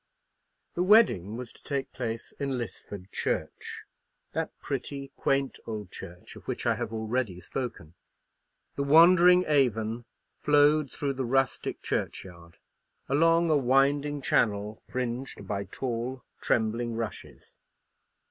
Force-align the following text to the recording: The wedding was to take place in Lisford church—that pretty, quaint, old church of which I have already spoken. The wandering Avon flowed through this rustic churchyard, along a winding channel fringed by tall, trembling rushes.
The 0.73 0.81
wedding 0.81 1.37
was 1.37 1.53
to 1.53 1.61
take 1.61 1.93
place 1.93 2.31
in 2.39 2.57
Lisford 2.57 3.11
church—that 3.11 4.49
pretty, 4.59 5.11
quaint, 5.15 5.59
old 5.67 5.91
church 5.91 6.35
of 6.35 6.47
which 6.47 6.65
I 6.65 6.73
have 6.73 6.91
already 6.91 7.39
spoken. 7.39 7.93
The 8.75 8.83
wandering 8.83 9.45
Avon 9.45 10.05
flowed 10.39 10.91
through 10.91 11.13
this 11.13 11.25
rustic 11.27 11.83
churchyard, 11.83 12.57
along 13.09 13.51
a 13.51 13.57
winding 13.57 14.23
channel 14.23 14.81
fringed 14.87 15.45
by 15.47 15.65
tall, 15.65 16.23
trembling 16.41 16.95
rushes. 16.95 17.55